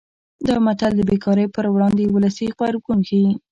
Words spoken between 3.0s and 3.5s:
ښيي